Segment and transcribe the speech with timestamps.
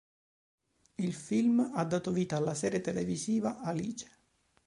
[0.97, 4.09] Il film ha dato vita alla serie televisiva "Alice".